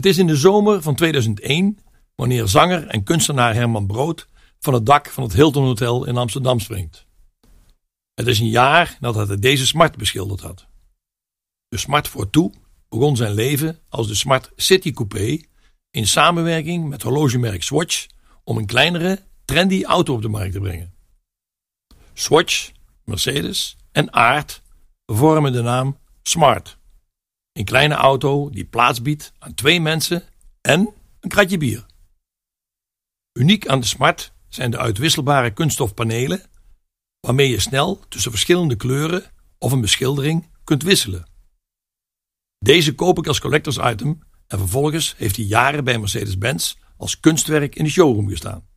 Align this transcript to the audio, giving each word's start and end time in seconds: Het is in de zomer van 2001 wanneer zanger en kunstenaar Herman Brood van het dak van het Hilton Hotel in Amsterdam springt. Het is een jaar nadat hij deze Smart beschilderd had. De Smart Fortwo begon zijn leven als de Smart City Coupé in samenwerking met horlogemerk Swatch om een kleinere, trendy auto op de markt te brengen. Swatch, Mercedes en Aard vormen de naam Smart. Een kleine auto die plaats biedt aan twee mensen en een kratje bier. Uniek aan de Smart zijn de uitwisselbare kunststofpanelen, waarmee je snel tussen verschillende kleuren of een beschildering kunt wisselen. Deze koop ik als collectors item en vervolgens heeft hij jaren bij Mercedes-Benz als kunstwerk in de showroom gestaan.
Het 0.00 0.08
is 0.08 0.18
in 0.18 0.26
de 0.26 0.36
zomer 0.36 0.82
van 0.82 0.94
2001 0.94 1.78
wanneer 2.14 2.48
zanger 2.48 2.86
en 2.86 3.02
kunstenaar 3.02 3.54
Herman 3.54 3.86
Brood 3.86 4.28
van 4.58 4.74
het 4.74 4.86
dak 4.86 5.08
van 5.08 5.22
het 5.22 5.32
Hilton 5.32 5.64
Hotel 5.64 6.06
in 6.06 6.16
Amsterdam 6.16 6.60
springt. 6.60 7.06
Het 8.14 8.26
is 8.26 8.38
een 8.38 8.48
jaar 8.48 8.96
nadat 9.00 9.28
hij 9.28 9.36
deze 9.36 9.66
Smart 9.66 9.96
beschilderd 9.96 10.40
had. 10.40 10.66
De 11.68 11.76
Smart 11.76 12.08
Fortwo 12.08 12.50
begon 12.88 13.16
zijn 13.16 13.32
leven 13.32 13.78
als 13.88 14.08
de 14.08 14.14
Smart 14.14 14.52
City 14.56 14.92
Coupé 14.92 15.40
in 15.90 16.06
samenwerking 16.06 16.88
met 16.88 17.02
horlogemerk 17.02 17.62
Swatch 17.62 18.06
om 18.44 18.56
een 18.56 18.66
kleinere, 18.66 19.22
trendy 19.44 19.84
auto 19.84 20.14
op 20.14 20.22
de 20.22 20.28
markt 20.28 20.52
te 20.52 20.60
brengen. 20.60 20.94
Swatch, 22.14 22.70
Mercedes 23.04 23.76
en 23.92 24.12
Aard 24.12 24.62
vormen 25.06 25.52
de 25.52 25.62
naam 25.62 25.98
Smart. 26.22 26.78
Een 27.52 27.64
kleine 27.64 27.94
auto 27.94 28.50
die 28.50 28.64
plaats 28.64 29.02
biedt 29.02 29.32
aan 29.38 29.54
twee 29.54 29.80
mensen 29.80 30.22
en 30.60 30.94
een 31.20 31.28
kratje 31.28 31.58
bier. 31.58 31.86
Uniek 33.32 33.66
aan 33.66 33.80
de 33.80 33.86
Smart 33.86 34.32
zijn 34.48 34.70
de 34.70 34.78
uitwisselbare 34.78 35.52
kunststofpanelen, 35.52 36.42
waarmee 37.20 37.48
je 37.48 37.60
snel 37.60 38.00
tussen 38.08 38.30
verschillende 38.30 38.76
kleuren 38.76 39.24
of 39.58 39.72
een 39.72 39.80
beschildering 39.80 40.48
kunt 40.64 40.82
wisselen. 40.82 41.28
Deze 42.58 42.94
koop 42.94 43.18
ik 43.18 43.26
als 43.26 43.40
collectors 43.40 43.78
item 43.78 44.18
en 44.46 44.58
vervolgens 44.58 45.14
heeft 45.16 45.36
hij 45.36 45.44
jaren 45.44 45.84
bij 45.84 45.98
Mercedes-Benz 45.98 46.74
als 46.96 47.20
kunstwerk 47.20 47.74
in 47.76 47.84
de 47.84 47.90
showroom 47.90 48.28
gestaan. 48.28 48.68